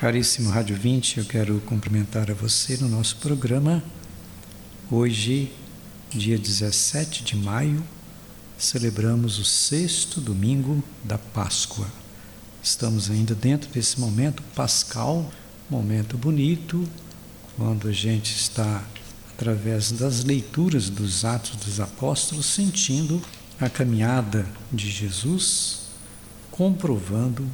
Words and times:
Caríssimo 0.00 0.48
Rádio 0.48 0.76
20, 0.76 1.18
eu 1.18 1.24
quero 1.26 1.60
cumprimentar 1.66 2.30
a 2.30 2.34
você 2.34 2.74
no 2.78 2.88
nosso 2.88 3.16
programa. 3.16 3.84
Hoje, 4.90 5.52
dia 6.08 6.38
17 6.38 7.22
de 7.22 7.36
maio, 7.36 7.84
celebramos 8.56 9.38
o 9.38 9.44
sexto 9.44 10.18
domingo 10.18 10.82
da 11.04 11.18
Páscoa. 11.18 11.86
Estamos 12.62 13.10
ainda 13.10 13.34
dentro 13.34 13.68
desse 13.68 14.00
momento 14.00 14.42
pascal, 14.54 15.30
momento 15.68 16.16
bonito, 16.16 16.88
quando 17.54 17.86
a 17.86 17.92
gente 17.92 18.34
está, 18.34 18.82
através 19.34 19.92
das 19.92 20.24
leituras 20.24 20.88
dos 20.88 21.26
Atos 21.26 21.56
dos 21.56 21.78
Apóstolos, 21.78 22.46
sentindo 22.46 23.20
a 23.60 23.68
caminhada 23.68 24.46
de 24.72 24.90
Jesus, 24.90 25.80
comprovando 26.50 27.46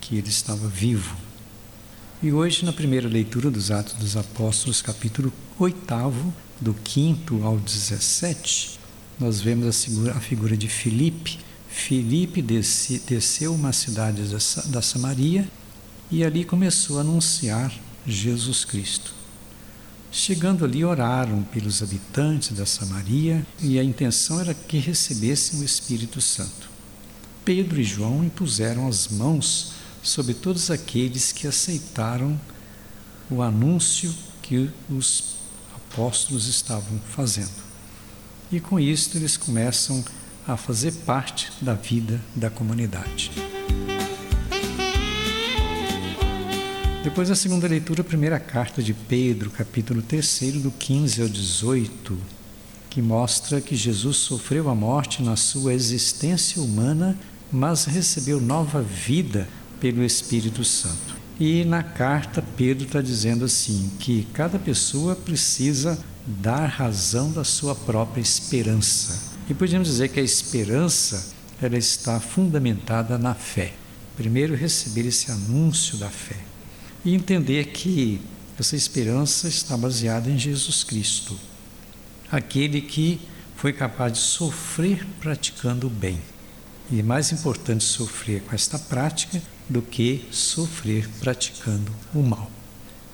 que 0.00 0.16
ele 0.16 0.30
estava 0.30 0.66
vivo 0.66 1.29
e 2.22 2.30
hoje, 2.30 2.66
na 2.66 2.72
primeira 2.72 3.08
leitura 3.08 3.50
dos 3.50 3.70
Atos 3.70 3.94
dos 3.94 4.14
Apóstolos, 4.14 4.82
capítulo 4.82 5.32
8, 5.58 5.74
do 6.60 6.76
5 6.84 7.42
ao 7.42 7.58
17, 7.58 8.78
nós 9.18 9.40
vemos 9.40 9.66
a 9.66 9.72
figura, 9.72 10.12
a 10.12 10.20
figura 10.20 10.54
de 10.54 10.68
Filipe. 10.68 11.38
Filipe 11.70 12.42
desce, 12.42 13.02
desceu 13.06 13.54
uma 13.54 13.72
cidade 13.72 14.22
da, 14.24 14.38
da 14.66 14.82
Samaria 14.82 15.48
e 16.10 16.22
ali 16.22 16.44
começou 16.44 16.98
a 16.98 17.00
anunciar 17.00 17.72
Jesus 18.06 18.66
Cristo. 18.66 19.14
Chegando 20.12 20.62
ali, 20.62 20.84
oraram 20.84 21.42
pelos 21.44 21.82
habitantes 21.82 22.52
da 22.52 22.66
Samaria 22.66 23.46
e 23.62 23.78
a 23.78 23.84
intenção 23.84 24.38
era 24.38 24.52
que 24.52 24.76
recebessem 24.76 25.60
o 25.60 25.64
Espírito 25.64 26.20
Santo. 26.20 26.68
Pedro 27.46 27.80
e 27.80 27.84
João 27.84 28.22
impuseram 28.22 28.86
as 28.86 29.08
mãos 29.08 29.79
sobre 30.02 30.34
todos 30.34 30.70
aqueles 30.70 31.32
que 31.32 31.46
aceitaram 31.46 32.40
o 33.30 33.42
anúncio 33.42 34.14
que 34.42 34.70
os 34.88 35.36
apóstolos 35.74 36.46
estavam 36.46 36.98
fazendo. 37.10 37.70
E 38.50 38.58
com 38.58 38.80
isso 38.80 39.16
eles 39.16 39.36
começam 39.36 40.04
a 40.46 40.56
fazer 40.56 40.92
parte 41.04 41.52
da 41.60 41.74
vida 41.74 42.20
da 42.34 42.50
comunidade. 42.50 43.30
Depois 47.02 47.28
da 47.28 47.34
segunda 47.34 47.66
leitura, 47.66 48.02
a 48.02 48.04
primeira 48.04 48.38
carta 48.38 48.82
de 48.82 48.92
Pedro, 48.92 49.50
capítulo 49.50 50.02
3, 50.02 50.52
do 50.62 50.70
15 50.70 51.22
ao 51.22 51.28
18, 51.28 52.18
que 52.90 53.00
mostra 53.00 53.60
que 53.60 53.74
Jesus 53.74 54.18
sofreu 54.18 54.68
a 54.68 54.74
morte 54.74 55.22
na 55.22 55.36
sua 55.36 55.72
existência 55.72 56.60
humana, 56.60 57.16
mas 57.50 57.84
recebeu 57.84 58.40
nova 58.40 58.82
vida 58.82 59.48
pelo 59.80 60.04
Espírito 60.04 60.62
Santo. 60.64 61.16
E 61.38 61.64
na 61.64 61.82
carta, 61.82 62.44
Pedro 62.56 62.86
está 62.86 63.00
dizendo 63.00 63.44
assim: 63.44 63.90
que 63.98 64.26
cada 64.34 64.58
pessoa 64.58 65.16
precisa 65.16 65.98
dar 66.26 66.66
razão 66.66 67.32
da 67.32 67.44
sua 67.44 67.74
própria 67.74 68.20
esperança. 68.20 69.30
E 69.48 69.54
podemos 69.54 69.88
dizer 69.88 70.08
que 70.08 70.20
a 70.20 70.22
esperança 70.22 71.32
ela 71.60 71.76
está 71.76 72.20
fundamentada 72.20 73.18
na 73.18 73.34
fé. 73.34 73.72
Primeiro, 74.16 74.54
receber 74.54 75.06
esse 75.06 75.30
anúncio 75.30 75.96
da 75.96 76.10
fé 76.10 76.36
e 77.04 77.14
entender 77.14 77.66
que 77.66 78.20
essa 78.58 78.76
esperança 78.76 79.48
está 79.48 79.76
baseada 79.76 80.28
em 80.30 80.38
Jesus 80.38 80.84
Cristo, 80.84 81.38
aquele 82.30 82.82
que 82.82 83.18
foi 83.56 83.72
capaz 83.72 84.12
de 84.12 84.18
sofrer 84.18 85.06
praticando 85.18 85.86
o 85.86 85.90
bem. 85.90 86.20
E 86.90 87.02
mais 87.02 87.32
importante 87.32 87.84
sofrer 87.84 88.42
com 88.42 88.54
esta 88.54 88.78
prática 88.78 89.40
do 89.70 89.80
que 89.80 90.26
sofrer 90.32 91.08
praticando 91.20 91.92
o 92.12 92.20
mal. 92.20 92.50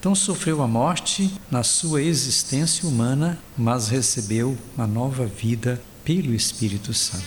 Então 0.00 0.14
sofreu 0.14 0.62
a 0.62 0.66
morte 0.66 1.32
na 1.48 1.62
sua 1.62 2.02
existência 2.02 2.88
humana, 2.88 3.38
mas 3.56 3.88
recebeu 3.88 4.58
uma 4.76 4.86
nova 4.86 5.26
vida 5.26 5.80
pelo 6.04 6.34
Espírito 6.34 6.92
Santo. 6.92 7.24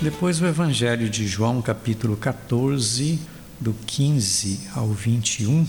Depois 0.00 0.40
o 0.40 0.46
Evangelho 0.46 1.10
de 1.10 1.26
João, 1.26 1.60
capítulo 1.60 2.16
14, 2.16 3.18
do 3.60 3.74
15 3.86 4.68
ao 4.74 4.88
21, 4.88 5.66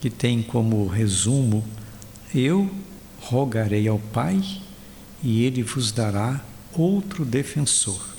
que 0.00 0.10
tem 0.10 0.42
como 0.42 0.86
resumo: 0.86 1.64
Eu 2.34 2.70
rogarei 3.20 3.86
ao 3.86 3.98
Pai 3.98 4.42
e 5.22 5.44
ele 5.44 5.62
vos 5.62 5.92
dará 5.92 6.40
outro 6.72 7.24
defensor 7.24 8.15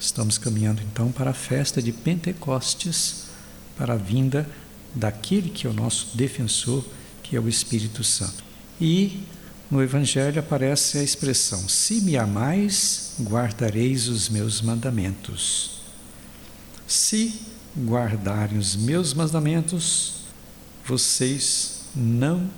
Estamos 0.00 0.38
caminhando 0.38 0.80
então 0.80 1.12
para 1.12 1.32
a 1.32 1.34
festa 1.34 1.82
de 1.82 1.92
Pentecostes, 1.92 3.26
para 3.76 3.92
a 3.92 3.98
vinda 3.98 4.48
daquele 4.94 5.50
que 5.50 5.66
é 5.66 5.70
o 5.70 5.74
nosso 5.74 6.16
defensor, 6.16 6.82
que 7.22 7.36
é 7.36 7.40
o 7.40 7.46
Espírito 7.46 8.02
Santo. 8.02 8.42
E 8.80 9.20
no 9.70 9.82
Evangelho 9.82 10.40
aparece 10.40 10.96
a 10.96 11.02
expressão: 11.02 11.68
Se 11.68 12.00
me 12.00 12.16
amais, 12.16 13.12
guardareis 13.20 14.08
os 14.08 14.30
meus 14.30 14.62
mandamentos. 14.62 15.82
Se 16.86 17.38
guardarem 17.76 18.56
os 18.56 18.74
meus 18.74 19.12
mandamentos, 19.12 20.22
vocês 20.82 21.82
não 21.94 22.50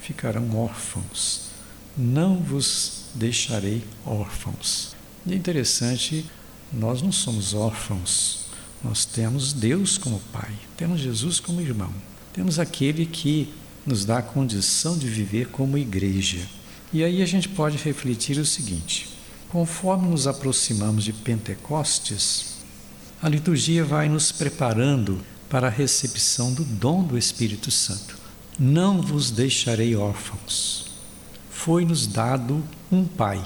ficarão 0.00 0.56
órfãos, 0.56 1.50
não 1.94 2.38
vos 2.38 3.04
deixarei 3.14 3.84
órfãos. 4.06 4.96
E 5.26 5.34
é 5.34 5.36
interessante 5.36 6.24
nós 6.72 7.02
não 7.02 7.10
somos 7.10 7.54
órfãos, 7.54 8.46
nós 8.82 9.04
temos 9.04 9.52
Deus 9.52 9.98
como 9.98 10.20
Pai, 10.32 10.52
temos 10.76 11.00
Jesus 11.00 11.40
como 11.40 11.60
irmão, 11.60 11.92
temos 12.32 12.58
aquele 12.58 13.06
que 13.06 13.52
nos 13.84 14.04
dá 14.04 14.18
a 14.18 14.22
condição 14.22 14.96
de 14.96 15.08
viver 15.08 15.48
como 15.48 15.78
igreja. 15.78 16.40
E 16.92 17.02
aí 17.02 17.22
a 17.22 17.26
gente 17.26 17.48
pode 17.48 17.76
refletir 17.78 18.38
o 18.38 18.44
seguinte: 18.44 19.08
conforme 19.48 20.08
nos 20.08 20.26
aproximamos 20.26 21.04
de 21.04 21.12
Pentecostes, 21.12 22.58
a 23.20 23.28
liturgia 23.28 23.84
vai 23.84 24.08
nos 24.08 24.30
preparando 24.30 25.20
para 25.48 25.66
a 25.66 25.70
recepção 25.70 26.52
do 26.52 26.64
dom 26.64 27.02
do 27.02 27.18
Espírito 27.18 27.70
Santo. 27.70 28.16
Não 28.58 29.00
vos 29.00 29.30
deixarei 29.30 29.96
órfãos. 29.96 30.86
Foi-nos 31.50 32.06
dado 32.06 32.62
um 32.92 33.04
Pai, 33.04 33.42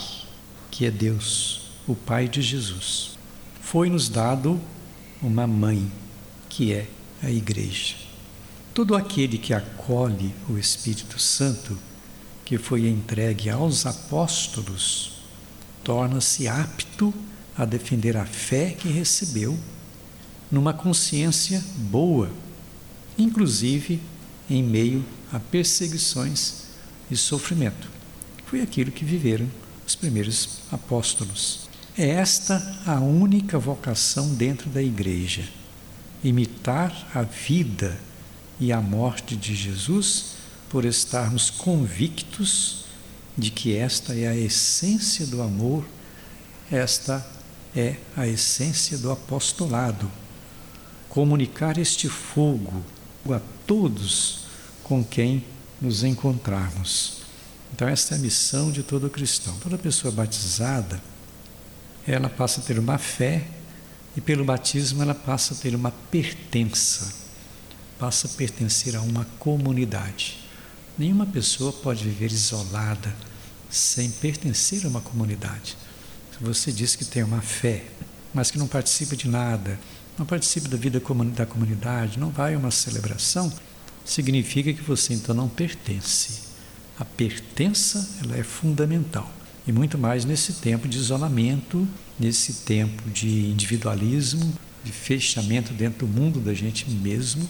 que 0.71 0.85
é 0.85 0.91
Deus, 0.91 1.62
o 1.87 1.95
Pai 1.95 2.29
de 2.29 2.41
Jesus 2.41 3.19
foi-nos 3.61 4.09
dado 4.09 4.61
uma 5.21 5.47
mãe, 5.47 5.91
que 6.49 6.73
é 6.73 6.87
a 7.23 7.31
Igreja. 7.31 7.97
Todo 8.75 8.95
aquele 8.95 9.39
que 9.39 9.53
acolhe 9.53 10.35
o 10.49 10.59
Espírito 10.59 11.19
Santo, 11.19 11.79
que 12.45 12.59
foi 12.59 12.89
entregue 12.89 13.51
aos 13.51 13.87
apóstolos, 13.87 15.23
torna-se 15.83 16.47
apto 16.47 17.13
a 17.57 17.65
defender 17.65 18.17
a 18.17 18.25
fé 18.25 18.71
que 18.71 18.89
recebeu, 18.89 19.59
numa 20.51 20.73
consciência 20.73 21.63
boa, 21.77 22.31
inclusive 23.19 24.01
em 24.49 24.63
meio 24.63 25.05
a 25.33 25.41
perseguições 25.41 26.65
e 27.11 27.17
sofrimento. 27.17 27.89
Foi 28.47 28.61
aquilo 28.61 28.93
que 28.93 29.05
viveram 29.05 29.49
os 29.87 29.95
primeiros 29.95 30.61
apóstolos. 30.71 31.72
É 31.97 32.09
esta 32.09 32.81
a 32.87 33.01
única 33.01 33.59
vocação 33.59 34.35
dentro 34.35 34.71
da 34.71 34.83
igreja: 34.83 35.47
imitar 36.25 37.07
a 37.15 37.23
vida 37.23 37.99
e 38.59 38.73
a 38.73 38.81
morte 38.81 39.37
de 39.37 39.55
Jesus, 39.55 40.37
por 40.71 40.87
estarmos 40.87 41.51
convictos 41.51 42.87
de 43.37 43.51
que 43.51 43.77
esta 43.77 44.15
é 44.15 44.27
a 44.27 44.37
essência 44.37 45.27
do 45.27 45.43
amor, 45.43 45.85
esta 46.71 47.27
é 47.77 47.97
a 48.17 48.27
essência 48.27 48.97
do 48.97 49.11
apostolado. 49.11 50.11
Comunicar 51.11 51.77
este 51.77 52.09
fogo 52.09 52.83
a 53.31 53.41
todos 53.67 54.45
com 54.83 55.05
quem 55.05 55.45
nos 55.79 56.03
encontrarmos. 56.05 57.19
Então, 57.75 57.87
esta 57.87 58.15
é 58.15 58.19
a 58.19 58.21
missão 58.21 58.71
de 58.71 58.83
todo 58.83 59.11
cristão. 59.11 59.55
Toda 59.59 59.77
pessoa 59.77 60.13
batizada 60.13 61.03
ela 62.07 62.29
passa 62.29 62.61
a 62.61 62.65
ter 62.65 62.79
uma 62.79 62.99
fé 62.99 63.45
e 64.17 64.21
pelo 64.21 64.45
batismo 64.45 65.03
ela 65.03 65.15
passa 65.15 65.55
a 65.55 65.57
ter 65.57 65.75
uma 65.75 65.91
pertença, 65.91 67.13
passa 67.99 68.27
a 68.27 68.31
pertencer 68.31 68.97
a 68.97 69.01
uma 69.01 69.25
comunidade. 69.39 70.39
Nenhuma 70.99 71.27
pessoa 71.27 71.73
pode 71.73 72.05
viver 72.05 72.31
isolada 72.31 73.15
sem 73.71 74.11
pertencer 74.11 74.85
a 74.85 74.89
uma 74.89 75.01
comunidade. 75.01 75.77
Se 76.33 76.45
você 76.45 76.71
diz 76.71 76.95
que 76.95 77.05
tem 77.05 77.23
uma 77.23 77.41
fé, 77.41 77.85
mas 78.35 78.51
que 78.51 78.59
não 78.59 78.67
participa 78.67 79.17
de 79.17 79.29
nada, 79.29 79.79
não 80.19 80.27
participa 80.27 80.69
da 80.69 80.77
vida 80.77 81.01
da 81.35 81.47
comunidade, 81.47 82.19
não 82.19 82.31
vai 82.31 82.55
a 82.55 82.59
uma 82.59 82.71
celebração, 82.71 83.53
significa 84.05 84.73
que 84.73 84.83
você 84.83 85.15
então 85.15 85.35
não 85.35 85.49
pertence. 85.49 86.41
A 86.99 87.05
pertença 87.05 88.09
ela 88.23 88.37
é 88.37 88.43
fundamental. 88.43 89.31
E 89.67 89.73
muito 89.73 89.97
mais 89.97 90.25
nesse 90.25 90.55
tempo 90.55 90.89
de 90.89 90.99
isolamento, 90.99 91.87
nesse 92.19 92.53
tempo 92.65 93.09
de 93.11 93.47
individualismo, 93.47 94.53
de 94.85 94.91
fechamento 94.91 95.73
dentro 95.73 96.07
do 96.07 96.13
mundo 96.13 96.41
da 96.41 96.53
gente 96.53 96.91
mesmo. 96.91 97.49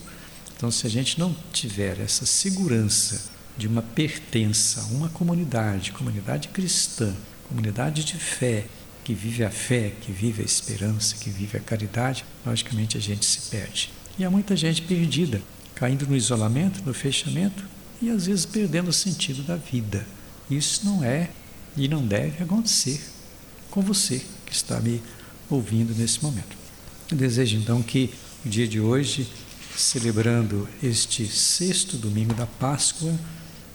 Então, 0.54 0.70
se 0.70 0.86
a 0.86 0.90
gente 0.90 1.18
não 1.18 1.34
tiver 1.52 1.98
essa 1.98 2.26
segurança 2.26 3.30
de 3.56 3.66
uma 3.66 3.82
pertença 3.82 4.80
a 4.80 4.84
uma 4.86 5.08
comunidade, 5.08 5.92
comunidade 5.92 6.48
cristã, 6.48 7.14
comunidade 7.48 8.04
de 8.04 8.14
fé, 8.14 8.66
que 9.04 9.14
vive 9.14 9.44
a 9.44 9.50
fé, 9.50 9.92
que 10.00 10.12
vive 10.12 10.42
a 10.42 10.44
esperança, 10.44 11.16
que 11.16 11.28
vive 11.30 11.56
a 11.56 11.60
caridade, 11.60 12.24
logicamente 12.46 12.96
a 12.96 13.00
gente 13.00 13.24
se 13.24 13.50
perde. 13.50 13.90
E 14.18 14.24
há 14.24 14.30
muita 14.30 14.54
gente 14.54 14.82
perdida, 14.82 15.42
caindo 15.74 16.06
no 16.06 16.16
isolamento, 16.16 16.82
no 16.84 16.94
fechamento 16.94 17.64
e 18.00 18.10
às 18.10 18.26
vezes 18.26 18.46
perdendo 18.46 18.88
o 18.88 18.92
sentido 18.92 19.42
da 19.42 19.56
vida. 19.56 20.06
Isso 20.50 20.84
não 20.84 21.02
é 21.02 21.30
e 21.76 21.88
não 21.88 22.06
deve 22.06 22.42
acontecer 22.42 23.00
com 23.70 23.80
você 23.80 24.22
que 24.46 24.52
está 24.52 24.80
me 24.80 25.02
ouvindo 25.48 25.94
nesse 25.94 26.22
momento. 26.22 26.56
Eu 27.10 27.16
desejo 27.16 27.56
então 27.56 27.82
que 27.82 28.12
o 28.44 28.48
dia 28.48 28.66
de 28.66 28.80
hoje, 28.80 29.26
celebrando 29.76 30.68
este 30.82 31.26
sexto 31.26 31.96
domingo 31.96 32.34
da 32.34 32.46
Páscoa, 32.46 33.14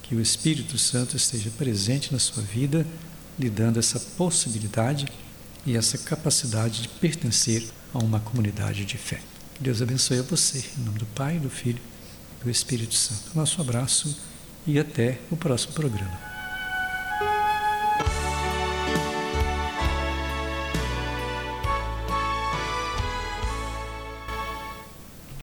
que 0.03 0.15
o 0.15 0.21
Espírito 0.21 0.77
Santo 0.77 1.17
esteja 1.17 1.49
presente 1.57 2.11
na 2.11 2.19
sua 2.19 2.41
vida, 2.43 2.85
lhe 3.37 3.49
dando 3.49 3.79
essa 3.79 3.99
possibilidade 3.99 5.05
e 5.65 5.75
essa 5.75 5.97
capacidade 5.97 6.83
de 6.83 6.87
pertencer 6.87 7.67
a 7.93 7.99
uma 7.99 8.19
comunidade 8.19 8.85
de 8.85 8.97
fé. 8.97 9.19
Deus 9.59 9.81
abençoe 9.81 10.19
a 10.19 10.23
você, 10.23 10.63
em 10.77 10.83
nome 10.83 10.99
do 10.99 11.05
Pai, 11.07 11.39
do 11.39 11.49
Filho 11.49 11.81
e 12.39 12.43
do 12.43 12.49
Espírito 12.49 12.95
Santo. 12.95 13.31
Nosso 13.35 13.59
abraço 13.59 14.17
e 14.65 14.79
até 14.79 15.19
o 15.31 15.35
próximo 15.35 15.73
programa. 15.73 16.26